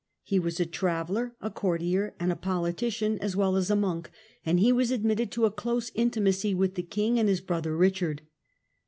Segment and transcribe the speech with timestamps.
[0.23, 4.09] He was a traveller, a courtier, and a politi cian as well as a monk,
[4.43, 8.23] and he was admitted to a close intimacy with the king and his brother Richard.